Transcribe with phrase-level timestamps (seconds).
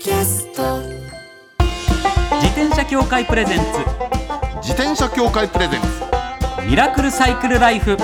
[0.00, 0.78] キャスト。
[2.40, 3.64] 自転車協会プレゼンツ。
[4.62, 5.88] 自転車協会プレゼンツ。
[6.66, 7.98] ミラクルサイクルライフ。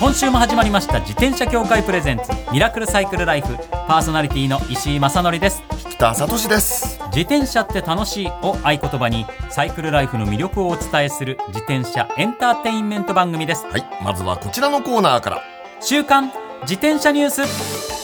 [0.00, 1.00] 今週も始まりました。
[1.00, 2.30] 自転車協会プレゼンツ。
[2.52, 3.54] ミラクルサイクルライフ。
[3.86, 5.62] パーソナリティの石井正則です。
[5.90, 6.98] 北里志です。
[7.08, 13.66] 自転車って楽しいを合言葉にサイクルライフの魅力をお伝えする自転車エンターテインメント番組です。
[13.66, 13.84] はい。
[14.02, 15.42] まずはこちらのコーナーから。
[15.80, 16.32] 週刊
[16.62, 18.01] 自転車ニュース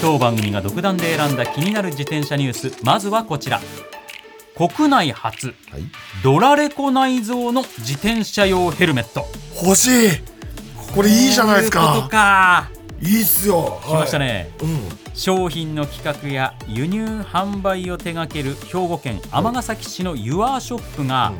[0.00, 2.84] 当番組が独断で選んだ気になる自転車ニュース。
[2.84, 3.60] まずはこちら。
[4.56, 5.54] 国内初。
[5.70, 5.82] はい。
[6.22, 9.26] ドラレコ内蔵の自転車用ヘルメット。
[9.64, 10.10] 欲しい。
[10.94, 12.08] これいいじゃないですか。
[12.10, 12.70] か。
[13.00, 13.80] いいっすよ。
[13.86, 14.80] 来ましたね、ね、うん。
[15.14, 21.32] 商品の企画や輸入販売を手掛ける兵庫県尼崎市のユアーショップが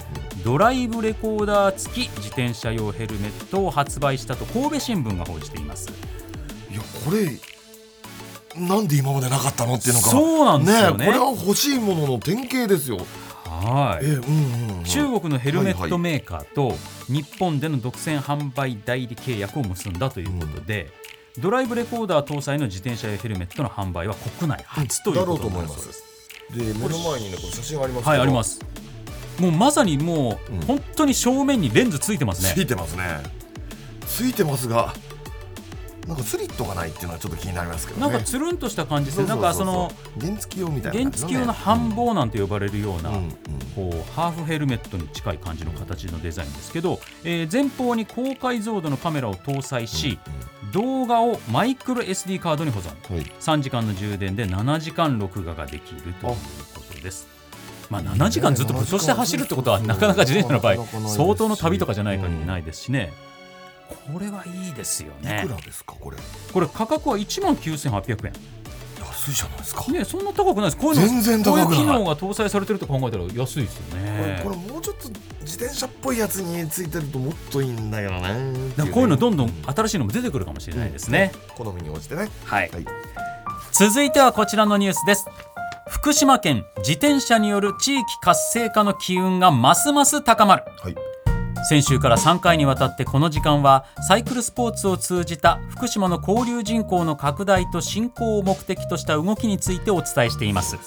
[0.42, 5.90] ドライブレコーダー付き自転車用ヘルメットを発売したと神戸新聞が報じています。
[6.70, 7.26] いやこれ
[8.56, 10.08] なんで今までなかったのっていうのが。
[10.08, 11.04] そうなんですよね。
[11.04, 12.98] えこれは欲しいものの典型ですよ。
[13.44, 14.04] はい。
[14.04, 16.74] えうんうん、うん、中国のヘルメットメーカーと
[17.06, 20.90] 日本での独占販売代理契約を結んだということで、
[21.38, 26.04] ドライブレコーダー搭載の自転車用ヘルメットの販売は国内初ということになるそうです。
[26.50, 28.60] で目の前にねこれ写真ありますはいあります。
[29.38, 30.60] もうまさにもう、うん。
[30.62, 33.04] 本当に正面にレンズついてますつねいてますね。
[34.06, 34.92] ついてますが
[36.10, 38.10] なんかスリットがないっていうのはちょっと気になりますけどね。
[38.10, 41.10] なんかつるんとした感じですねなんかその原付用みたいなね。
[41.16, 43.30] 付用の繁忙なんて呼ばれるような、うんうん。
[43.76, 50.18] こうハーフヘルメットに近い感じの形のデザインですけど、えー前方に高解像度のカメラを搭載し、
[50.72, 52.90] 動画をマイクロ SD カードに保存。
[53.10, 53.26] うんはい。
[53.40, 56.14] 3時間の充電で7時間録画ができるという
[56.74, 57.28] ことです。
[57.88, 63.12] まあ、7時間ずっとぶっ通して走るってことはなかなか自転車の場合相当の旅とかじゃない限りないですしね
[64.12, 65.42] これはいいですよね。
[65.44, 66.16] いくらですかこれ？
[66.52, 68.32] これ価格は1万9800円。
[69.00, 69.92] 安いじゃないですか。
[69.92, 70.76] ねそんな高くないです。
[70.76, 71.64] こういうの全然高くない。
[71.66, 74.36] こういう機能が搭載されてると考えたら安いですよこね。
[74.38, 75.08] れこれもうちょっと
[75.40, 82.30] 自転車っぽいやつについてるともっといいんだけどねこういうのどんどん新しいのも出てくるかもしれないですね、好みに応じてね。
[82.44, 82.70] はい。
[82.70, 82.86] はい。
[83.72, 85.26] 続いてはこちらのニュースです。
[85.88, 90.64] 福島県自転車による地域活性化の機運がますます高まる。
[90.80, 90.94] はい
[91.62, 100.78] 先週から3回にわたってこの時間はサイクルスポーツを通じた福島の交流人口の拡大と振興を目的とした動きについてお伝えしています。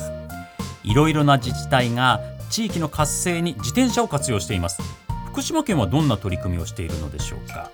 [0.84, 2.20] いろいろな自治体が
[2.50, 4.82] 地域の活性に自転車を活用しています。
[5.28, 7.70] 福島県はどんな取り組みをしているのでしょうか。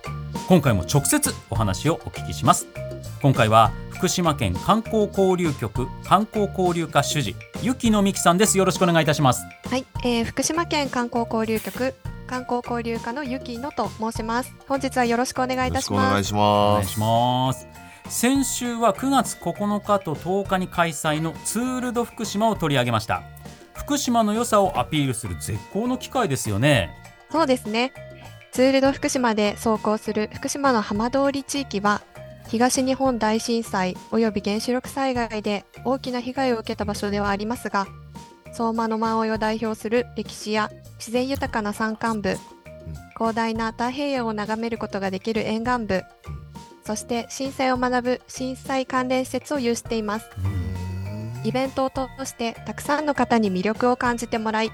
[0.47, 2.67] 今回も直接お話をお聞きします。
[3.21, 8.57] 今回は福島県観光交流局観光交流課主事雪野美希さんです。
[8.57, 9.43] よろしくお願いいたします。
[9.69, 11.93] はい、えー、福島県観光交流局
[12.29, 14.53] 観光交流課のゆきのと申します。
[14.67, 16.23] 本日はよろしくお願いいたします。
[16.23, 17.67] しお願いします
[18.07, 23.21] 先週は9月9日と10日に開催のツール・ド・福島を取り上げました
[23.75, 26.89] 福島の良さをアピールする絶好の機会ですよね
[27.31, 27.93] そうですね。
[28.51, 32.01] ツールド福島で走行する福島の浜通り地域は、
[32.47, 37.85] 東日本大震災及び原子力災害で大きな被害を受けた場所ではありますが、
[38.53, 42.35] 相馬の間を代表する歴史や自然豊かな山間部、
[43.15, 46.03] 広大な太平洋を眺めることができる沿岸部、
[46.85, 50.29] そして震災を学ぶ震災関連施設を有しています。
[51.43, 54.71] イベントを通してたくさんの方に魅力を感じてもらい、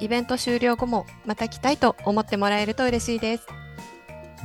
[0.00, 3.46] イベント終了後もまた来たいと思ってもらえると嬉しいです。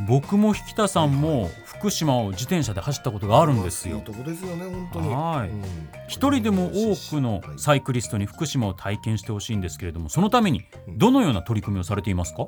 [0.06, 3.98] 僕も引田さんも福島を自転車で走ったことがあるんですよ。
[3.98, 5.10] いいとこですよね本当に。
[5.10, 5.50] はい。
[5.50, 5.64] うん。
[6.08, 12.48] 一人でも多くのサイクリストに福島を体験してほしいんですけれどもそのためにどのような取り組みをされていますか？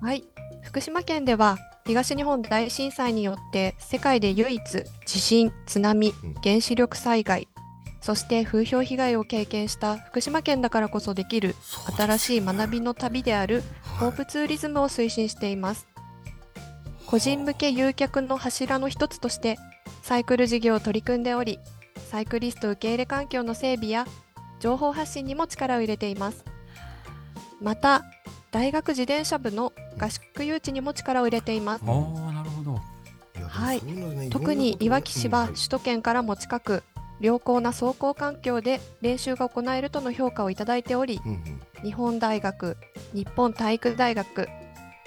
[0.00, 0.24] はい。
[0.62, 4.62] 福島県では東日本大震災によって世界で唯一
[5.06, 7.48] 地震、津波うん、原子力災害、
[8.00, 11.56] そして風評被害を経験した福島県だからこそできる
[11.96, 13.62] 新しい学びの旅である
[13.98, 15.88] ホープツーリズムを推進しています。
[17.10, 19.58] 個人向け誘客の柱の一つとして
[20.00, 21.58] サイクル事業を取り組んでおり、
[22.08, 24.06] サイクリスト受け入れ環境の整備や
[24.60, 26.44] 情報発信にも力を入れています。
[27.60, 28.04] また、
[28.52, 31.84] 大学自転車部の合宿誘致にも力を入れています。
[31.84, 33.82] はい
[34.30, 36.84] 特にいわき市はうん首都圏からも近く、
[37.18, 42.76] 良好な走行環境で練習が行えるとの評価をいただいており、うんうん日本大学、
[43.14, 44.46] 日本体育大学、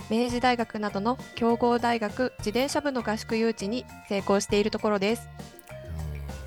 [0.09, 5.27] 明治大学などの強豪大学自転車部の合宿誘致に成功しているところです。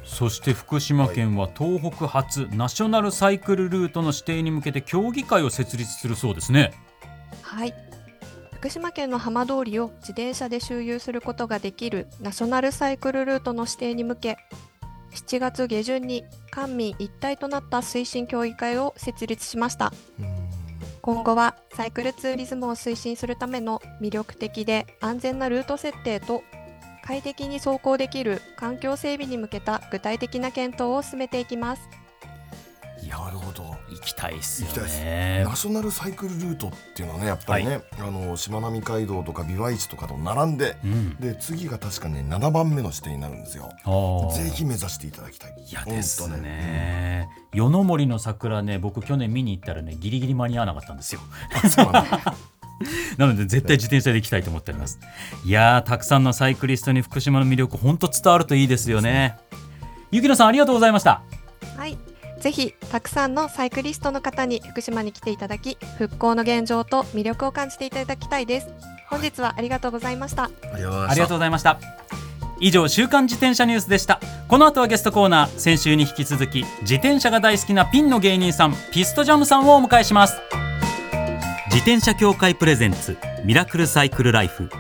[0.05, 6.73] そして福島県は東北初ナショナルサイクルルートの指定に向けて協議会を設立するそうですね
[7.43, 7.75] はい。
[8.55, 14.39] 福島県の浜通りを自転車で周遊することができるナショナルサイクルルートの指定に向け、
[15.17, 19.93] 7月下旬に官民一体となった推進協議会を設立しました
[21.07, 26.43] 今後はサイクルツーリズムを推進するための魅力的で安全なルート設定と
[27.05, 31.83] 快適に走行できる環境整備に向けた具体的な検討を進めていきます。
[33.09, 33.77] なるほど。
[33.91, 35.45] 行きたいっすよね。
[35.45, 41.17] ナショナルサイクルルートっていうのはねやっぱりね、あのしまなみ海道とか琵琶市とかと並んで、うん。
[41.17, 43.71] で次が確かね7番目の指定になるんですよ。
[44.35, 45.55] ぜひ目指していただきたい。
[45.69, 47.29] いやですほんとね。
[47.53, 51.21] 夜の森の桜ね僕去年見に行ったらねギリギリ間に合わなかったんですよ。
[53.17, 54.99] なので絶対自転車で行きたいと思っております。
[55.45, 59.39] いやーたくさんのサイクリストに福島の魅力本当伝わるといいですよね。
[60.11, 61.11] ゆきのさんありがとうございました。
[61.11, 61.36] はい
[62.41, 68.69] ぜひたくさんのサイクリストの方に福島に来ていただき復興の現状と魅力を感じていただきたいです。
[69.09, 70.45] 本日はありがとうございました。
[70.45, 71.11] ありがとうございました。
[71.11, 71.79] ありがとうございました。
[72.59, 74.21] 以上週刊自転車ニュースでした。
[74.49, 80.37] この後はゲストコーナー先週に引き続き自転車が大好きなピンの芸人さんピストジャムさんをお迎えします。
[81.67, 84.71] 自転車協会プレゼンツミラクルサイクルライフ。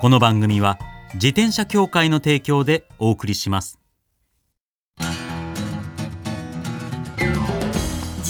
[0.00, 0.78] この番組は
[1.14, 3.78] 自転車協会の提供でお送りします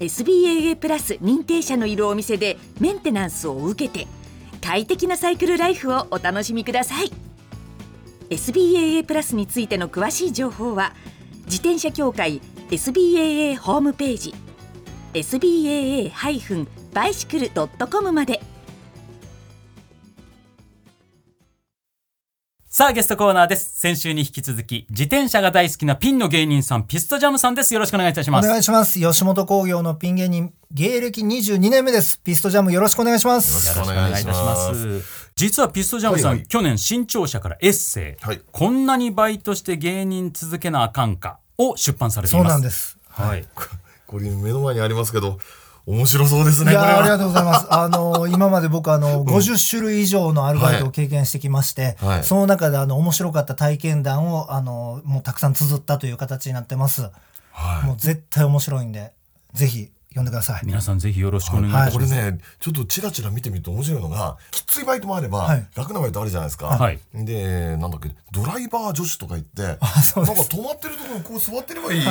[0.00, 4.06] SBAA プラス認定者のいるお店でメンテナンスを受けて
[4.60, 7.10] 快適なサイクルライフをお楽しみください。
[8.30, 10.92] SBAA プラスについての詳しい情報は
[11.46, 14.34] 自転車協会 SBAA ホームページ
[15.14, 18.42] SBAA-bicycle.com まで。
[22.78, 29.00] さあゲストコーナーです先週に引き続き自転車が大好きなピンの芸人さんピストジャムさんですよろしくお願いいたしおます願いします。
[29.00, 32.20] 吉本興業のピン芸人、芸歴22年目です。
[32.20, 33.68] ピストジャムよろしくお願いします。
[33.68, 35.32] よろしくお願いいたします。
[35.34, 42.52] 実はピストジャムさん、はいはい去年新潮社からエッセイ、はいこんなにバイトして芸人続けなあかんかを出版されていそうます。
[42.52, 42.96] なんです。
[43.08, 43.44] はい。
[44.06, 45.40] これ目の前にありますけど
[45.88, 47.66] 面白そうですいねこれやーありがはとうございます。
[47.72, 52.24] あのー今まで僕あの50種類以上のアルバイトを経験してきまして、はい。
[52.24, 57.10] その中であの面白かった体験談をあのーもうたくさん綴ったという形になってます。
[57.52, 57.86] はい。
[57.86, 59.12] もう絶対面白いんで、
[59.54, 60.62] ぜひ読んでください。
[60.64, 61.92] 皆さんぜひよろしくお願いします。
[61.92, 65.66] これねちょっとチラチラ見てみると面白いのがきついバイトもあれば、はい。
[65.76, 66.98] 楽なバイトあるじゃないですか、はい。
[67.14, 72.02] でなんだっけドライバー助手とか言ってなんか止まってるところにこう座ってればいい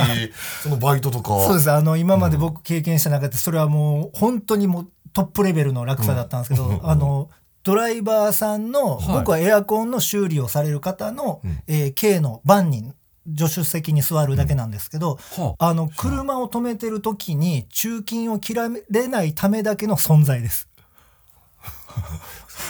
[0.61, 1.29] そのバイトとか。
[1.45, 1.71] そうです。
[1.71, 7.29] あの、今まで僕経験した中で、それはもう本当にもうトップレベルの落差だったんですけど、あの、
[7.63, 9.07] ドライバーさんの、はい。
[9.19, 12.93] 僕はエアコンの修理をされる方の、えー K の番に
[13.35, 20.67] 助手席に座るだけなんですけど、はあの、車を止めてる時に中金を切られないためだけの存在です。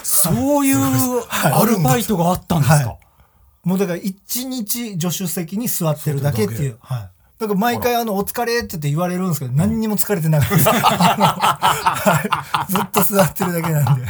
[0.04, 0.78] そういう
[1.44, 2.76] アルバイトがあったんですか？
[2.76, 2.98] はい
[3.64, 6.78] もうだから一日助手席に座ってるだけっていう。
[6.80, 7.10] はい。
[7.38, 10.70] だから毎回あの、お疲れって言って言われるんですけど、何にも疲れてなかったです。
[10.70, 10.80] あの
[11.26, 12.22] は
[12.70, 14.06] いずっと座ってるだけなんで、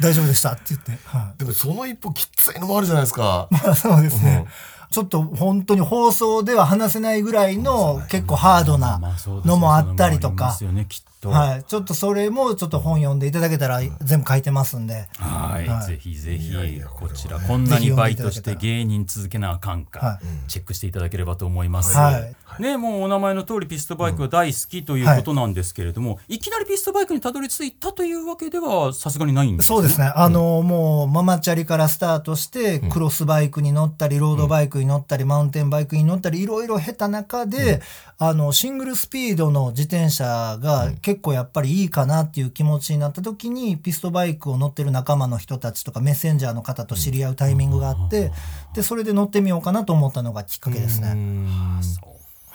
[0.00, 0.92] 大丈夫でしたって言って。
[1.04, 1.38] はい。
[1.38, 4.46] でもその一歩きついのもあるじゃないですかまあそうですね。
[4.90, 9.00] ちょっと本当に放送では話せないぐらいの結構ハードな
[9.44, 10.64] のもあったりとかそのもあります。
[10.64, 11.15] よねきっと。
[11.24, 11.64] はい。
[11.64, 15.08] ちょっとそれもちょっと本読んでいただけたら全部書いてますんで。
[15.18, 15.86] はい、はい。
[15.86, 21.96] ぜひぜひこちらこんなにバイトして芸人続けなあかんか、はチェックしていただければと思います。
[21.96, 22.62] はい。
[22.62, 30.10] ねもうお名前の通りピストバイクが大好きということなんですけれども、い、きなりピストバイクにたどり着いたというわけではさすがにないんですそうですね。
[30.14, 37.82] あの、もう、ママチャリからスタートして、クロスバイクに乗ったり、ロードバイクに乗ったり、マウンテンバイクに乗ったり、いろいろ経た中で、
[38.18, 48.32] あの、シングルスピードの自転車が結構やっぱりいいかなっていう気持ちになった時に、ピストバイクを乗ってる仲間の人たちとか、メッセンジャーの方と知り合うタイミングがあって、
[48.74, 51.14] で、それで乗ってみようかなと思ったのがきっかけですね。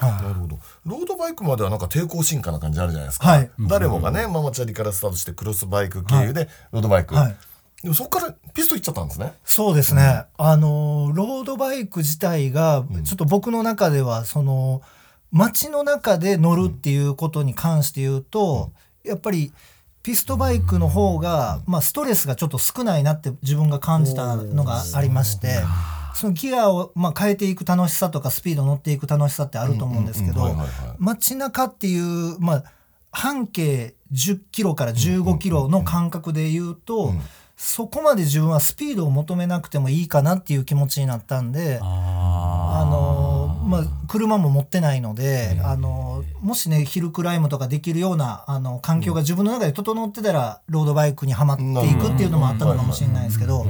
[0.02, 0.60] なるほど。
[0.86, 3.50] ロードバイクまではなんか抵抗進化な感じあるじゃないですか、はい。
[3.70, 7.36] 誰もがねママチャリからスタートしてクロスバイク経由でロードバイク、はい。
[7.84, 9.32] でもそこからピスト行っちゃったんですね。
[9.46, 14.82] そうですね、あのロードバイク自体がちょっと僕の中ではその
[15.32, 18.72] 街の中で乗るっていうことに関して言うと、
[19.04, 19.54] やっぱり
[20.04, 25.64] ピストバイクの方が、まあ、ストレスがちょっと少ないなって自分が感じたのがありまして。
[26.14, 30.56] そのギアを、まあ、変えていく楽しさとかスピード乗っていく楽しさってあると思うんですけど
[31.00, 32.64] 街中っていう、まあ、
[33.12, 37.14] 半径10キロから15キロの間隔で言うと、
[37.64, 41.80] そこまで自分はスピードを求めなくてもいいかなっていう気持ちになったんで。
[41.84, 53.66] あのまあ、車も持ってないので、あのもしねヒルクライムとかできるようなあの環境が自分の中で整ってたらロードバイクにはまっていくっていうのもあったのかもしれないですけど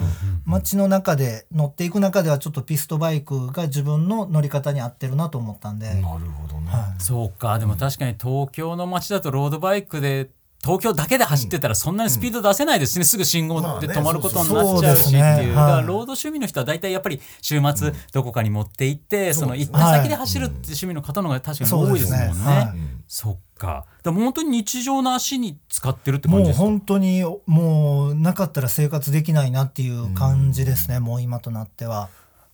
[0.46, 10.30] 街の中で乗っていく中ではちょっとピストバイクが自分の乗り方に合ってるなと思ったんで、なるほどね、そうかでも確かに東京の街だとロードバイクで
[10.64, 22.34] 東京だけで走ってたらそんなにスピード出せないですしね、すぐ信号で止まることになっちゃうしっていう,、そうですねだからはいロード趣味の人は大体やっぱり週末どこかに持って行って、その行った先で走るって趣味の方の方が確かに多いですもんね。
[22.34, 22.68] そねはい。
[23.08, 23.86] そっか。
[24.04, 26.64] だから本当に日常の足に使ってるって感じですか？
[26.64, 32.10] もう本当にもうなかったら生活できないなっていう感じですね、もう今となっては。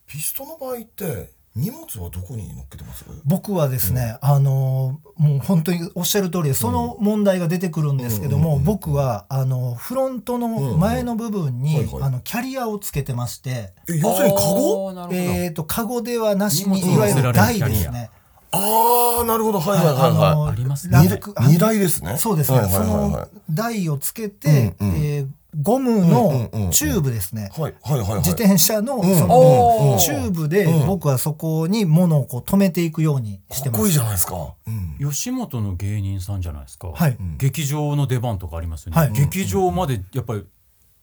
[0.08, 3.04] ピストの場合って荷物はどこに乗っけてます？
[3.26, 15.10] 僕はですね、あのもう本当におっしゃる通りでその問題が出てくるんですけども、僕はあのフロントの前の部分に、あのキャリアをつけてまして、え要するにカゴ？
[15.12, 18.12] えー、とカゴではなしに荷物いわゆる台ですね。
[18.52, 19.60] ああなるほど。
[19.60, 20.94] はいはいはいあはのありますね。
[20.94, 22.18] ラックあの荷台ですね。
[22.18, 23.12] そうですね、はいはいはいそはい。
[23.12, 24.96] の台をつけて、うんうん。
[24.98, 25.28] えー
[25.62, 28.18] ゴムのうんチューブですね、はいはいはいはい。
[28.20, 33.78] 自転車のうんそのチューブで僕はそこに物をこう止めていくようにしてます。
[33.78, 34.00] かっこいいじ。
[34.00, 35.10] ゃないですか、うん。
[35.12, 37.18] 吉本の芸人さんじゃないですか、はい。
[37.38, 39.12] 劇場の出番とかありますよね、はい。
[39.14, 40.46] 劇場までやっぱり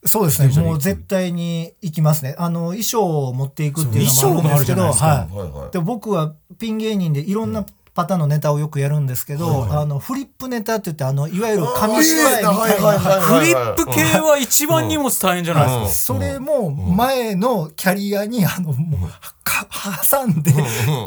[0.04, 0.62] そうですね。
[0.62, 2.34] もう絶対に行きますね。
[2.38, 5.72] あの衣装を持っていくっていうのもあるんですけどはい。
[5.72, 12.50] で僕はピン芸人でいろんなパターンのネタをよくやるんですけど、あのフリップネタって言ってあのいわゆる紙芝居みたいな。
[12.50, 19.10] はいフリップ系は一番荷物大変じゃないですか、それも前のキャリアにあのもう
[19.44, 19.68] か
[20.10, 20.52] 挟んで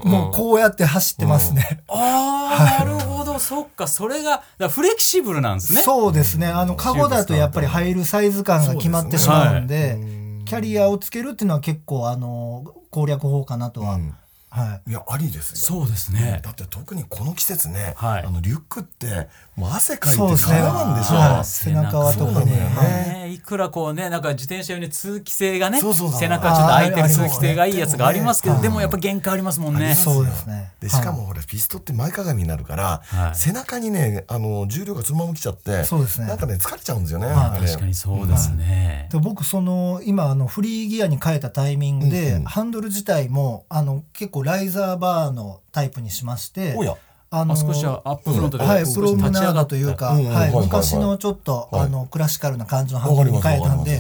[0.06, 1.84] もうこうやって走ってますね。
[1.90, 3.38] ああ、なるほど。
[3.38, 3.88] そっか。
[3.88, 5.82] それがだからフレキシブルなんですね。
[5.82, 6.48] そうですね。
[6.48, 9.98] あのカゴだとやっぱり入るサイズ感が決まってしまうんで
[10.46, 14.16] キャリアをつけるっていうのは結構あの攻略法かなとは、うん
[14.50, 14.92] はい。
[14.92, 16.42] いやありですよそうですね。
[16.44, 18.24] だって特にこの季節ね、はい。
[18.24, 20.58] あのリュックってもう汗かいてそうですね。
[20.58, 21.46] 絡むんでしょ、はい。
[21.46, 23.32] 背中は特にそうだよはね。
[23.34, 23.40] い。
[23.40, 26.20] くらこうねなんか自転車用に通気性がねそうそうそう。
[26.20, 28.64] 背中ちょっと開いてる通気性がいいやつがありますけどはい。
[28.64, 29.96] でもやっぱ限界ありますもんね。
[29.96, 30.72] そうですね。
[30.80, 33.36] でしかもほらピストって前かがみになるから、はい。
[33.36, 36.28] 背中にねあの重量がそのまま来ちゃってそうですね。
[36.28, 37.68] なんかね疲れちゃうんですよね、はいあれ。
[37.68, 39.10] 確かにそうですね。
[39.12, 42.44] で僕その今あのフリーギアに変えたタイミングで、うんうん。
[42.46, 46.96] ハンドル自体もあの結構ライザーバーのタイプにしましておや。
[47.30, 51.86] ああ少しはアップフロントではい、プロムナードというか、はい昔のちょっと、はい。
[51.86, 54.00] あのクラシカルな感じのハンドルに変えたんで、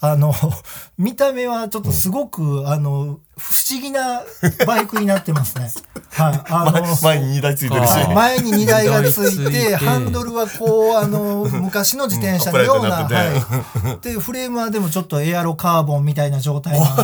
[0.00, 0.32] あの
[0.98, 4.22] 見た目はちょっとすごく、あの不思議な
[4.66, 5.70] バイクになってますね。
[6.12, 16.96] はい、あの前前に荷台ついてるし、はい前に荷台がついて ハンドルはこうあの昔の自転車のような、はい、でフレームはでもちょっとエアロカーボンみたいな状態なん。
[16.96, 17.02] で、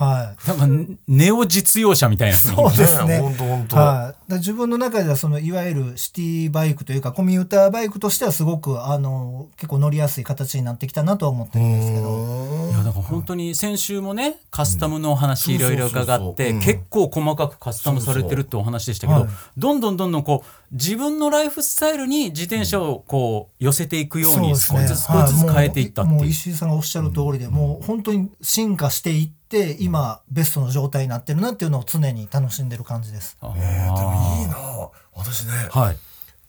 [0.00, 3.18] はい、なんかネオ実用車みたいなそうですね。
[3.18, 3.86] ねほんとほんとはい。
[3.86, 12.70] だから自分の中ではそのいわゆるシティバイクというかコミューターバイクとしてはすごくあの結構乗りやすい形になってきたなとは思ってるんですけど。
[12.70, 26.30] いやだから本当に先週もねカスタムのお話いろいろ伺って結構細かくカスタムされてるってお話でしたけどはいどんどんどんどんこう自分のライフスタイルに自転車をこう寄せていくように少しずつ少しずつ変えていったってはいもうもういう。
[26.30, 33.36] 石井さんがおっしゃる通りで、もう本当に進化していって今ベストの状態になってるなっていうのを常に楽しんでる感じです。
[33.42, 34.56] えーでもいいな
[35.14, 35.96] 私ね、はい。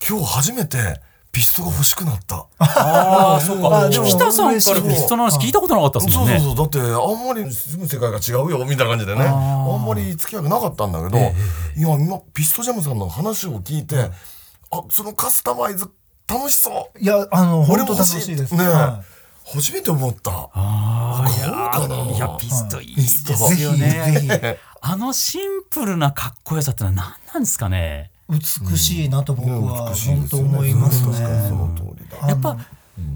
[0.07, 2.45] 今日初めてピストが欲しくなった。
[2.59, 3.85] ああ、そうか。
[3.85, 6.39] あでも北さんからピストの話聞いたことなかったですそうもんね。
[6.39, 9.23] そうそうだってあんまり住む世界が違うよみたいな感じでね。
[9.23, 11.31] あんまり付き合いがなかったんだけど、いや
[11.99, 13.95] 今ピストジャムさんの話を聞いて、
[14.71, 15.89] あそのカスタマイズ
[16.27, 16.99] 楽しそう。
[16.99, 18.53] いやあの俺本当も楽しいです。
[18.55, 19.01] ね、は
[19.45, 20.31] 初めて思った。
[20.31, 21.95] ああ、い買おうかな。
[21.95, 24.11] や、いや、ピストいいでいすぜひよね。
[24.13, 24.29] ぜひ。
[24.83, 28.10] あのシンプルなかっこよさってのは何なんですかね？
[28.31, 31.19] 美しいなと僕は本当思いますね。
[32.27, 32.57] やっぱ、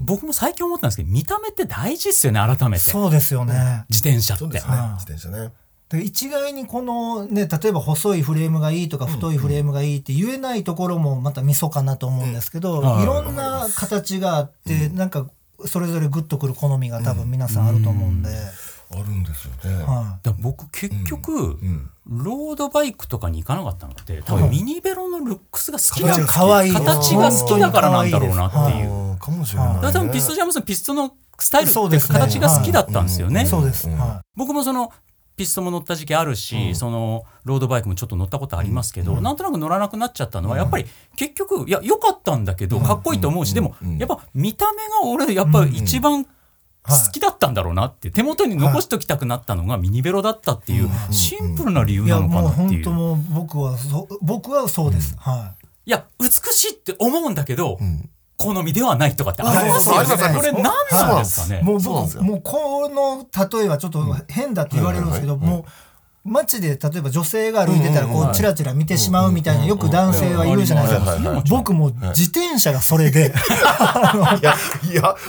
[0.04, 2.84] 僕も最近思ったんですけど、見た目って大事ですよね、改めて。
[2.84, 3.84] そうですよね。
[3.88, 4.44] 自転車って。
[4.44, 4.68] そうです。
[4.68, 4.76] ね。
[4.76, 4.90] はい。
[4.92, 5.52] 自転車ね。
[5.88, 13.02] で一概にこのね例えば細いフレームがいいとか太いフレームがいいって言えないところもまたミソかなと思うんですけど、うん。
[13.02, 13.06] い。
[13.06, 15.28] ろんな形があって、なんか
[15.64, 18.30] それぞれグッとくる好みが多分皆さんあると思うんで、
[18.90, 19.82] あるんですよね。
[19.82, 26.72] はだから僕結局、うんロードバイクとかに行かなかったのって多分ミニベロのルックスが好きなんだ可愛い。
[26.72, 28.90] 形が好きだからなんだろうなっていう。
[28.90, 29.74] はうんかもしれない、ね。
[29.74, 33.44] だから多分ピストジャムさんピストのスタイルって形が好きだったんですよね。
[33.44, 33.98] そうです、うん。
[33.98, 34.92] は僕もその
[35.36, 46.26] ピストも乗った時期あるし、そのロードバイクもちょっと乗ったことありますけど、なんとなく乗らなくなっちゃったのは、やっぱり結局いや良かったんだけどかっこいいと思うし、でもやっぱ見た目が俺やっぱ一番
[46.88, 52.70] 好きだったんだろうなって手元に残しておきたくなったのがミニベロだったっていうシンプルな理由い、いやなのかもうなっていう。
[52.70, 55.54] 本当もう僕はそ僕はそうです、は
[55.86, 55.90] い。
[55.90, 58.10] や美しいって思うんだけど、ん。
[58.38, 60.08] 好みではないとかってありますよね。
[60.34, 61.60] これ何なんですかね。
[61.60, 62.22] い、もうそうなんですよ。
[62.22, 65.64] 僕もうこの例えはちょっと変だって言われるんですけど、もう
[66.26, 71.42] 街で例えば女性が歩いてたらこうチラチラ見てしまうみたいなよく男性は言うじゃないですか。
[71.48, 73.32] 僕も自転車がそれで。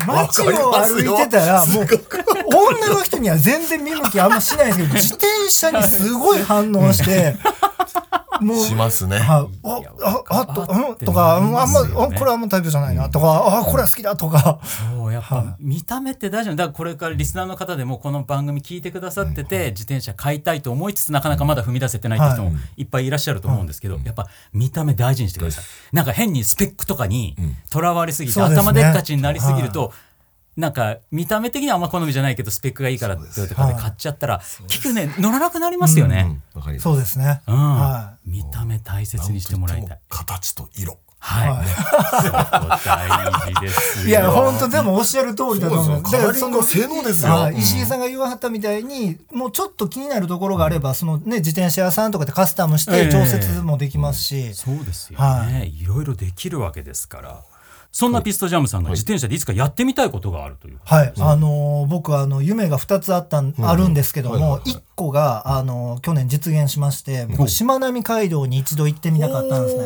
[0.08, 1.88] 街を歩いてたらもう
[2.50, 7.36] 女の人には全然見向きあんましないんですけど自転車にすごい反応して
[8.42, 9.18] もうしますね。
[9.18, 14.60] はい、あ、あ、あと、うん、とか、うんあんま、あこれはあんまタイプじゃないな、とか、あ、これは好きだとか。
[14.64, 25.64] そうやっぱ見た目って大事なんだだからこれからリスナーの方でもこの番組聞いてくださってて自転車買いたいと思いつつなかなかまだ踏み出せてないって人もいっぱいいらっしゃると思うんですけどやっぱ見た目大事にしてください。
[25.96, 27.36] なんか変にスペックとかに
[27.70, 29.94] とらわれすぎて頭でっかちになりすぎると
[30.58, 36.42] なんか見た目的にはあんま好みじゃないけどスペックがいいからって言って買っちゃったら結局ね乗らなくなりますよね。
[36.56, 36.84] わかります。
[36.84, 37.42] そうですね。
[37.48, 40.00] うんは見た目大切にしてもらいたい。
[40.10, 40.98] 形と色。
[41.20, 41.66] はい。
[42.86, 44.06] 大事ですよ。
[44.06, 44.10] い。
[44.10, 45.86] いや、本当でもおっしゃる通りだと思う。
[45.86, 47.32] そうですよカラーリングの性能ですよ。
[47.34, 47.58] はい。
[47.58, 54.54] 石井さんが言わはったみたいに、もうちょっと気になるところがあれば、そのね、自転車屋さんとかでカスタムしええて調節もできますし。
[54.54, 57.44] そうですよはね、い、ろいろできるわけですから
[57.98, 64.70] そんなピストジャムさんが自転車でいつかやってみたいことがあるという、はい、あのー僕はあの夢が2つあったん、あるんですけども、はいはいはい。
[64.70, 69.84] 1個が、あのー去年実現しまして僕しまなみ海道に一度行ってみたかったんですね。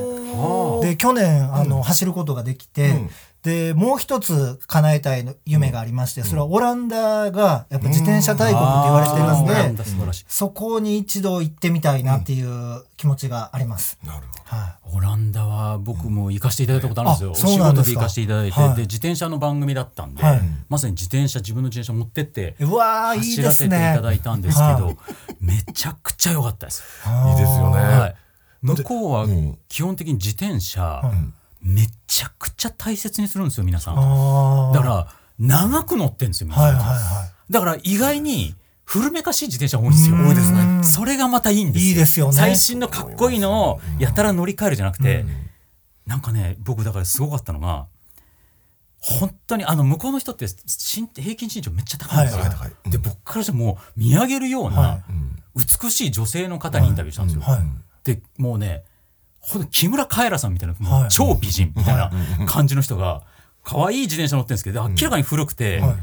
[0.81, 3.09] で去年あの、走ることができて、うん
[3.43, 9.84] でもう一つ叶えたい夢がありましてそれはオランダがやっぱ自転車大国って言われてるんで
[10.27, 13.97] そこに一度行ってみたいなっていう気持ちがあります。
[14.06, 17.86] なるほはオランダは僕も行かせていただいたことあるんですよ、あそうお仕なんですか。
[17.86, 18.75] 事で行かせていただいて、はい。
[18.75, 20.41] で自転車の番組だったんで、はい。
[20.69, 23.93] まさに自転車自分の自転車持ってってい、うわーいい走らせですね。
[23.93, 24.97] ていただいたんですけど、はい。
[25.39, 27.30] めちゃくちゃ良かったです、ど。
[27.30, 27.82] いいですよね。
[27.82, 28.15] はい、
[28.62, 29.58] 向こうはうん。
[29.69, 31.01] 基本的に自転車、
[31.62, 33.95] めちゃくちゃ大切にするんですよ皆さん。
[33.95, 35.08] だから
[35.39, 40.15] 長く乗ってるんですよ皆さん、はいはいはだから意外に古めかしい自転車多いんですよ。
[40.17, 40.84] 多いですね。
[40.84, 41.89] それがまたいいんですよ。
[41.89, 42.34] いいですよね。
[42.34, 45.26] 最新のかっこいいのをやたら乗り換えるじゃなくて、
[46.06, 47.88] なんかね、僕だからすごかったのが、
[49.00, 52.39] 本当にあの向こうの人って身平均身長めっちゃ高いんですよ。
[52.41, 52.89] はいはいはい。
[52.89, 55.04] で、僕からしてもう見上げるようはな
[55.56, 57.41] 美しい女性の方にインタビューしたんですよ。
[57.41, 57.62] はい。
[58.04, 58.84] で、もうね、
[59.41, 62.12] ほんと木村カエラさんみたいな、はい超美人みたいな
[62.45, 63.23] 感じの人が、
[63.63, 65.95] 可愛い自転車乗ってるんですけど、明らかに古くて、はい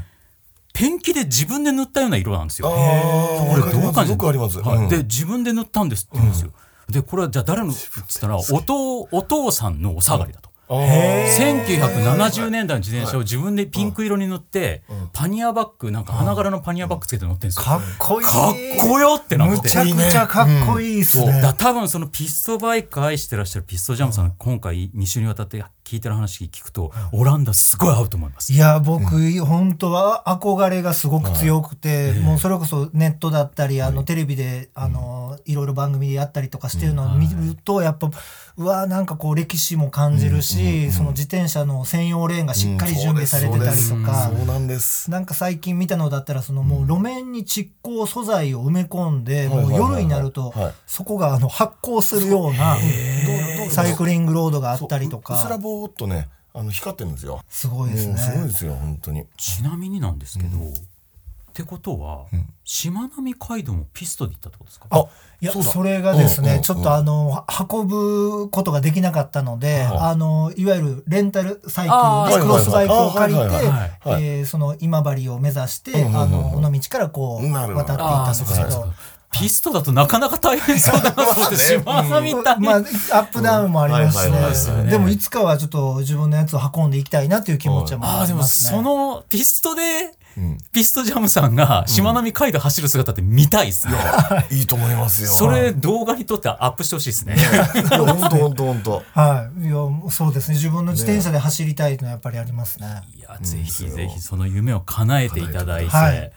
[0.71, 2.69] ペンキで自分で塗ったような色なんですよ。
[2.69, 3.73] これ。
[3.73, 4.59] どう感じよくあります。
[4.59, 6.51] うんはいで自分で塗ったんですって言うんですよ。
[6.89, 10.48] でこれはじゃあ誰のっつったらお父お父さんのお下がりだと。
[10.69, 17.63] 1970年代の自転車を自分でピンク色に塗って、パニアバッグなんか花柄のパニアバッグつけて乗ってるんですよ。
[17.63, 18.27] かっこいい。
[18.27, 19.55] かっこよってなって。
[19.61, 21.23] むちゃくちゃかっこいいっすね。
[21.25, 25.57] そうだから多分そのピストバイク愛してらっしゃるピストジャムさん、今回2週にわたって
[25.89, 28.53] 聞いてる話聞くと、オランダすごい合うと思います。
[28.53, 38.11] いや僕、本当は憧れがすごく強くて、もうそれこそネットだったりあのテレビであのいろいろ番組でやったりとかしてるのを見るとやっぱ
[38.57, 44.29] うわなんかこう歴史も感じるし、その自転車の専用レーンがしっかり準備されてたりとか。
[44.29, 45.09] そうなんです。
[45.09, 50.73] なんか最近見たのだったらそのもう路面に蓄光素材を埋め込んで、はいはいはいもう夜になるとはい。
[50.85, 52.77] そこがあの発光するような
[53.71, 55.57] サイクリングロードがあったりとか。
[55.59, 57.41] ぼーっとね、あの光ってるんですよ。
[57.49, 58.53] すごいですうんすごいねで。
[58.53, 59.25] すよ、本当に。
[59.37, 60.61] ちちなみになんですけど、っ
[61.53, 62.25] てことは、
[62.63, 64.87] しまなみ海道もピストで行ったってことですか？
[64.91, 65.05] あ、
[65.41, 69.97] いやそれがですね、うんうんちょっとあの運ぶことができなかったので、はい。
[70.11, 73.39] あのいわゆるレンタルサイクルでクロスバイクを借り
[74.17, 78.93] てその今治を目指して、うんうんうんあの尾道からこう渡っていったんですけど。
[79.31, 82.61] ピストだとなかなか大変そうだなと思って、しまなみ大変。
[82.61, 84.89] まあ、アップダウンもありますしね。
[84.89, 88.77] でも、いつかはちょっと自分のやつを運んでいきたいなという気持ちはああ、でもありますね。
[88.77, 93.93] そのピストでうんピストジャムさんがしまなみ海道走る姿って見たいっすね。
[94.51, 95.29] いいと思いますよ。
[95.29, 97.35] それ動画に撮ってアップしてほしいですね。
[97.35, 99.03] いや本当本当本当。
[99.13, 99.65] はい。
[99.65, 99.73] いや、
[100.11, 100.55] そうですね。
[100.55, 103.01] 自分の自転車で走りたいのはやっぱりありますね。
[103.17, 106.31] いや、ぜひぜひその夢を叶えていただいて、はい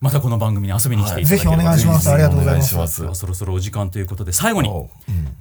[0.00, 2.08] またこの番組に遊びに来ていただければ、ぜひお願いします。
[2.08, 3.14] ありがとうございます。
[3.14, 4.82] そろそろお時間ということで最後にう。
[4.82, 4.88] ん。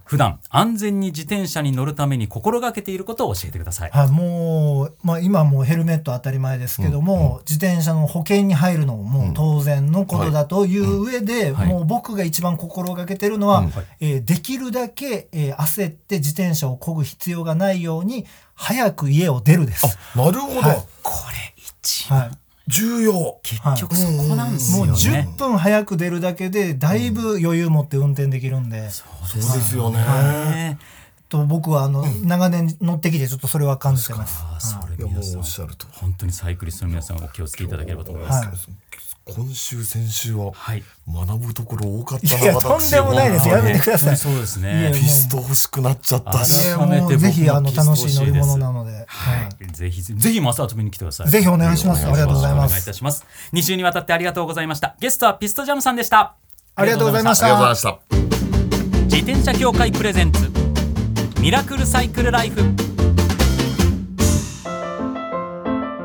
[0.03, 3.91] 普段安全に自転車に乗るために心がけていることを教えてください。
[3.91, 11.67] はい、もう、まあ、今もうヘルメット当たり前ですけども、自転車の保険に入るのももう当然のことだという上で、はい。
[11.67, 13.71] もう僕が一番心がけてるのは、うん。
[13.99, 19.85] えーできるだけ、えー焦って自転車を漕ぐ必要がないように早く家を出るです。
[20.15, 20.61] なるほど。
[20.61, 20.85] はい。
[21.03, 23.39] これ一番はい重要。
[23.43, 24.99] 結局そこなんですもうよね。
[24.99, 29.99] 10分早く出るだけでだいぶ余裕持って運転できるんで、そうですよね。
[29.99, 30.80] ね
[31.30, 34.43] と僕はあの、長年乗ってきてちょっとそれは感じてます。
[34.60, 35.88] それ皆さんおっしゃると。
[35.91, 38.45] 本当にサイクリストの皆さんお気をつけいただければと思います。
[38.47, 38.58] はい
[39.30, 40.84] 今週先週ははい。
[41.08, 42.41] 学ぶところ多かったな。
[42.41, 44.91] いやとんでもないです私やめてくださいそうですね。
[44.93, 46.69] ピスト欲しくなっちゃったし。
[47.17, 49.67] ぜひあの楽しい乗り物なので、ははいい。
[49.71, 51.29] ぜひぜひまた遊びに来てください。
[51.29, 52.05] ぜひお願いします。
[52.05, 52.71] ありがとうございおます。
[52.71, 53.25] 願いいたします。
[53.53, 54.95] 2週にわたってありがとうございました。
[54.99, 56.35] ゲストはピストジャムさんでした。
[56.75, 59.05] ありがとうございましありがとうございました。
[59.05, 60.51] 自転車協会プレゼンツ
[61.41, 62.61] ミラクルサイクルライフ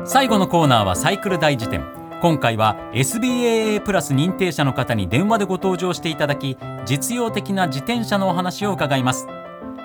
[0.05, 1.83] 最後のコーナーはサイクル大辞典
[2.21, 9.27] 今回は SBAA プラス認定者の方に電話でご登場していただき実用的な自転車のお話を伺います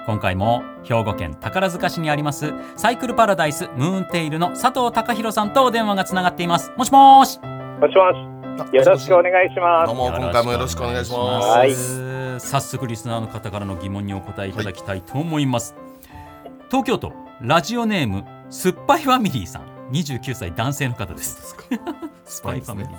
[0.08, 6.72] 今回も兵庫県宝塚市にありますサイクルパラダイスムーンテイルの佐藤隆弘さんとお電話がつながっています。
[6.78, 7.38] もしもーし。
[7.38, 8.74] もしもし。
[8.74, 9.88] よろしくお願いします。
[9.88, 11.46] どうも今回もよろしくお願いします。
[11.46, 12.40] はい。
[12.40, 15.74] 早速リスナーの方からの疑問にお答えいただきたいと思います、
[16.68, 19.62] 東京都ラジオネームすっぱいファミリーさん。
[19.92, 21.54] 29歳男性の方です。
[22.24, 22.92] スパイファミリー、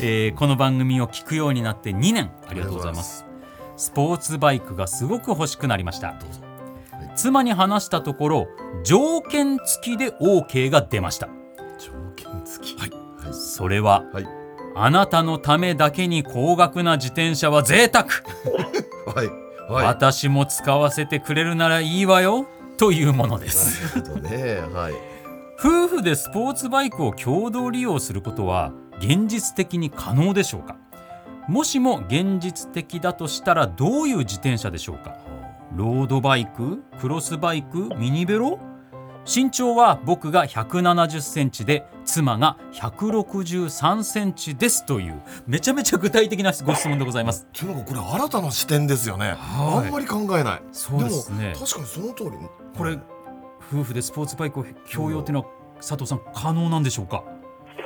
[0.00, 2.30] えーこの番組を聞くようになって2年。
[2.48, 3.33] ありがとうございます
[3.76, 6.14] スポーツバイクがすごく欲しくなりました
[7.16, 8.48] 妻に話したところ
[8.84, 11.28] 条件付きで OK が出ました
[11.78, 12.76] 条件付き？
[12.78, 12.90] はい。
[13.32, 14.26] それは、はい
[14.76, 18.06] あなたのためだけに高額な自転車は贅沢
[19.14, 19.28] はい。
[19.72, 19.86] はい。
[19.86, 22.44] 私も使わせてくれるならいいわよ
[22.76, 24.58] というものですなるほどね。
[24.74, 24.94] はい。
[25.60, 30.74] 夫婦でスポーツバイクを共同利用することは現実的に可能でしょうか？
[31.48, 35.16] もしも現実的だとしたらどういう自転車でしょうか？
[35.74, 36.82] ロードバイク？
[37.00, 37.90] クロスバイク？
[37.96, 38.58] ミニベロ？
[39.26, 49.28] 身長は僕が170センチで妻が163センチですというめちゃめちゃ具体的なご質問でございますっていうのがこれ新たな視点ですよね。
[49.38, 50.62] はいあんまり考えない。
[50.72, 52.30] そうですねも確かにその通り。
[52.76, 52.98] これ
[53.72, 57.24] 夫婦でスポーツバイクを共用っていうのは佐藤さん可能なんでしょうか？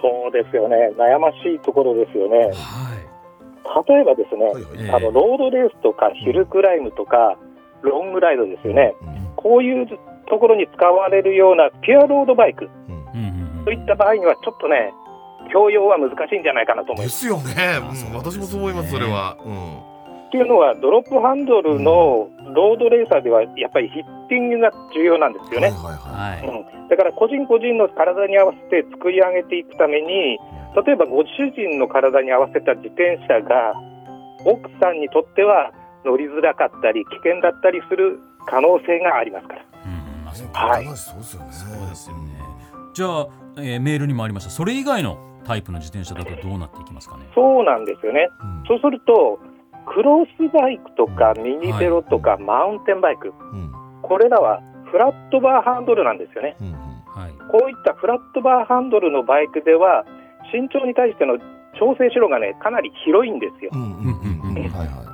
[0.03, 0.77] そうですよね。
[0.97, 2.37] 悩ましいところですよね。
[2.47, 2.88] はい
[3.89, 4.65] 例えばですね、はいはい。
[4.79, 7.37] ええあのロードレースとかヒルクライムとか、
[7.83, 8.95] ロングライドですよね。
[9.03, 12.69] うんこういうところに使われるようなピュアロードバイク
[13.65, 14.93] といった場合にはちょっとね、
[15.53, 17.21] 共用は難しいんじゃないかなと思いでます。
[17.21, 17.55] すよね。
[18.11, 18.91] うん私もそう思います。
[18.91, 19.37] それは。
[19.45, 19.88] うん。
[20.29, 25.69] っていうのは、ドロップハンドルのロードレーサーではやっぱりヒッティングが重要なんですよね。
[25.71, 26.47] はいはいはい。
[26.49, 30.39] はいうん、だから個人個人の体に合わせて作り上げていくために
[30.85, 33.73] 例えばご主人の体に合わせた自転車が
[34.45, 35.73] 奥さんにとっては
[36.05, 39.65] 乗りづらかったり危険だったりする可能性がありますから。
[39.87, 39.91] うん。
[39.93, 40.85] うんまあそうはい。
[40.97, 41.53] そうですよね。
[41.53, 42.33] そうですよね。
[42.95, 47.25] じゃあ、えーメールにもありましたそれ以外のタイプの自転車だとどうなっていきますかね？
[47.35, 48.29] そうなんですよね。
[48.43, 48.65] うん。
[48.67, 49.39] そうすると
[49.95, 53.29] クロスバイクとかミニベロとかマウンテンバイク。
[53.29, 53.73] うん。
[54.03, 56.57] これらはフラットバーハンドルなんですよね。
[56.61, 56.73] うん。
[56.73, 57.33] はい。
[57.51, 60.05] こういったフラットバーハンドルのバイクでは
[60.53, 61.39] 身長に対しての
[61.79, 63.71] 調整しろがねかなり広いんですよ。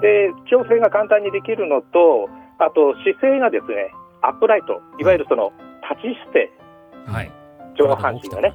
[0.00, 3.90] で調整が簡単にできるのと、あと姿勢がですね、
[4.22, 5.52] アップライト、いわゆるその
[5.88, 6.50] 立ち姿勢、
[7.06, 7.30] はい。
[7.78, 8.54] 上半身がね、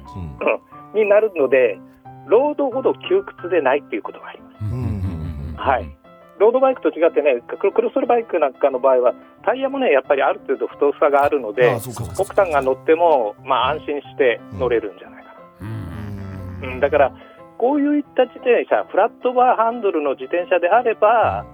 [0.94, 1.02] うん。
[1.02, 1.78] になるので、
[2.26, 4.64] ロードほど窮屈でないっていうことがあります。
[4.64, 4.70] うん。
[4.70, 4.76] うん。
[4.76, 5.48] うん。
[5.50, 5.54] うん。
[5.56, 5.99] はい
[6.40, 11.78] ロードバイクと違ってね、クロクロスバイクなんかの場合は、タイヤもね、やっぱりある程度太さがあるので
[12.18, 16.68] 奥さんが乗っても、まあ、安心して乗れるんじゃないかうんな。
[16.68, 17.12] うん、だから、
[17.58, 21.44] こういった自転車、フラットバーハンドルの自転車であれば、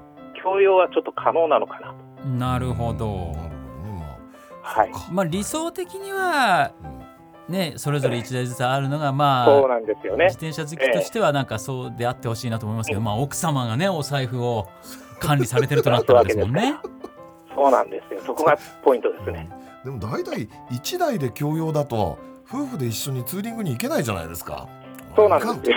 [0.40, 2.28] 共用はちょっと可能なのかなと。
[2.28, 3.34] なるほど。
[4.62, 4.90] はい。
[5.10, 6.70] まあ理想的には
[7.48, 10.36] ねそれぞれ1台ずつあるのがまそうあなんですよね自。
[10.38, 14.68] 転車好きとしてはなんかそうであってほしいなと思いますけど、まあ奥様がねお財布を
[15.20, 16.74] 管理されてるとなったわけですもんね。
[17.54, 18.20] そうなんですよ。
[18.26, 19.48] そこがポイントですね。
[19.84, 22.18] でも大体一台で共用だと
[22.52, 24.68] 夫婦で一緒にツーリングに行けないじゃないですか。
[25.16, 25.76] そうなんですよ。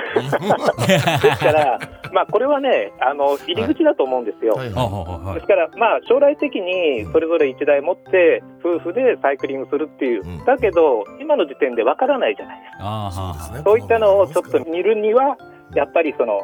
[1.22, 1.80] ですから、
[2.12, 4.56] まあ、これはね、あの入り口だと思うんですよ。
[4.56, 5.36] はい。
[5.36, 10.46] ですから、まあ、将来的にそれぞれ1台持って、夫婦でサイクリングするっていう、うん。
[10.46, 13.62] だけど、今の時点でわからないじゃないですか。
[13.64, 15.38] そういったのをちょっと見るには、
[15.74, 16.42] やっぱりその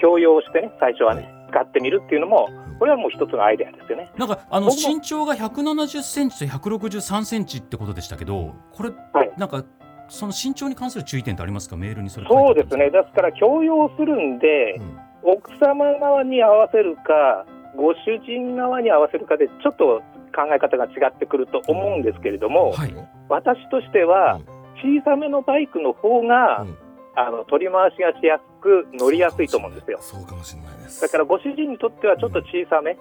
[0.00, 4.10] 強要してね、最初はね、使ってみるっていうのも、これはもう一つのアイデアですよね。
[4.18, 9.32] なんかあの身長が170センチと163センチってことでしたけど、これ、はい。
[9.38, 9.64] なんか
[10.08, 14.98] その身長に関する注意点ってありますか、メールにそれそうですね、ですから強要するんで、うん。
[15.22, 20.02] 奥様側に合わせるか、ご主人側に合わせるかで、ちょっと
[20.34, 22.94] 考え方が違ってくると思うんですけれども、はい、
[23.28, 24.40] 私としては、
[24.76, 26.78] 小さめのバイクの方が、うん。
[27.18, 29.98] あの取り回しがしやすく、乗りやすいと思うんですよ。
[30.02, 32.96] そうかもしれないだからご主人にとってはちょっと小さめ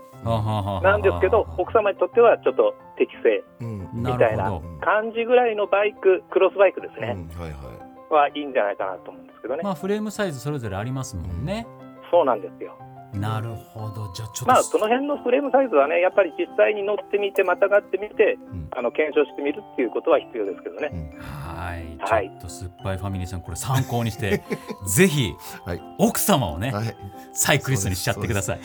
[0.82, 3.90] なんですけど、奥様にとってはちょっと適正うん。
[3.94, 7.42] みたいな感じぐらいのバイク、クロスバイクですね、うん。
[7.42, 8.14] はいはい。
[8.14, 8.32] はい。
[8.36, 8.46] い。
[8.46, 8.78] んじゃない。
[8.78, 9.62] かなと思うんですけどね。
[9.64, 11.66] まあフレームサイズそれぞれありますもんね。
[12.12, 12.78] そうなんですよ。
[13.20, 18.68] なるほど、じゃあちょっと、まあ、その辺のフレームサイズはね、やっぱり実際に乗ってみて、またがってみて、ん。
[18.78, 21.18] あの検証してみるっていうことは必要ですけどね。
[21.20, 22.30] はい、はい。
[22.30, 24.44] ちょっと酸っぱいファミリーさんこれ参考にして、
[24.88, 25.34] ぜひ
[25.66, 25.82] はい。
[25.98, 26.96] 奥様をね、はい。
[27.34, 28.60] サイクリストにしちゃってください。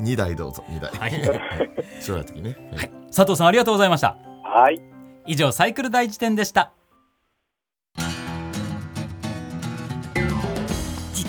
[0.00, 0.90] 二台どうぞ二台。
[0.92, 1.12] はい。
[2.00, 2.56] 将来的にね。
[2.74, 2.90] はい。
[3.14, 4.16] 佐藤さんありがとうございました。
[4.42, 4.80] はい。
[5.26, 6.72] 以上サイクル大辞典でした。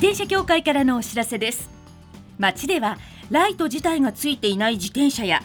[0.02, 1.81] 自転車協会からのお知らせです
[2.42, 2.98] 街では
[3.30, 5.44] ライト自体がついていない自転車や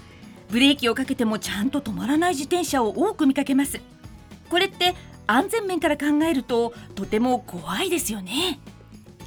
[0.51, 3.81] ブレーキをかけてもちゃんと止まらない自転車を多く見かけます。
[4.49, 4.95] これって
[5.27, 8.59] 安全面から考えるととても怖いですよね。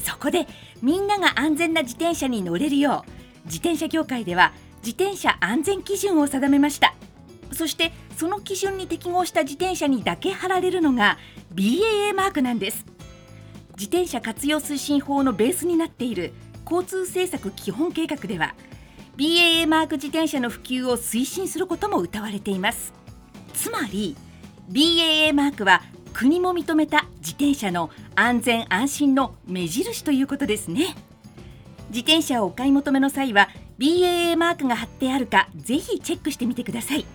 [0.04, 0.48] そこで
[0.82, 4.54] みんなが安全な自転車に乗れるよう自転車協会では
[4.84, 6.96] 自転車安全基準を定めました。
[7.52, 11.18] そしてその基準に適合した自転車にだけ貼られるのが
[11.54, 12.86] BAA マークなんです。
[13.78, 16.34] 自転車活用推進法のベースになっている
[16.70, 18.54] 交通政策基本計画では
[19.18, 22.94] BAA マーク自転車の普及を推進することも謳われています。
[23.54, 24.16] つまり
[24.72, 25.82] BAA マークは
[26.14, 30.96] 国も認めた自転車の安全安心の目印ということですね。
[31.90, 37.06] 自転車をお買い求めの際は BAA マークが貼ってあるかぜひチェックしてみてください。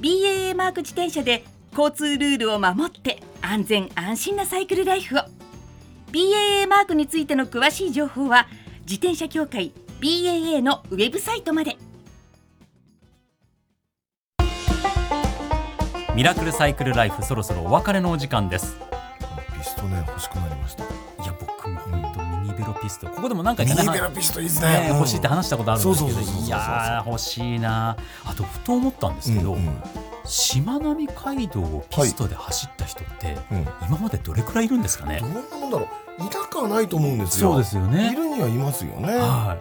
[0.00, 1.44] BAA マーク自転車で
[1.76, 5.20] 交通ルールを守って安全安心なサイクルライフを。
[6.12, 8.46] BAA マークについての詳しい情報は
[8.84, 11.76] 自転車協会 BAA のウェブサイトまで。
[16.14, 18.76] ミラクルサイクルライフそろそろお別れのお時間です。
[19.58, 20.84] ピストね欲しくなりました。
[20.84, 20.86] い
[21.26, 23.06] や僕も本当ミニベロピスト。
[23.08, 24.80] ここでも何回ミかねニベロピストいいですね。
[24.80, 27.96] ね欲しいって話したことあるんですけどいやー欲しいな。
[28.26, 29.82] あとふと思ったんですけど、うんうん
[30.24, 33.66] しまなみ海道をピストで走った人って、うん。
[33.86, 35.20] 今までどれくらいいるんですかね？
[35.20, 36.22] どんなもんだろう。
[36.22, 37.52] いなくはないと思うんですよ。
[37.52, 38.12] そうですよね。
[38.12, 39.14] いるにはいますよね。
[39.16, 39.58] は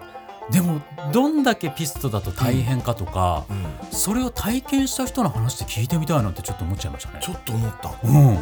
[0.49, 0.54] い。
[0.54, 0.82] でも
[1.13, 3.65] どんだけピストだと大変かとか、うん。
[3.91, 7.19] それを体験した人の話で聞いてみたいなってちょっと思っちゃいましたね。
[7.21, 7.93] ちょっと思った。
[8.04, 8.38] うん。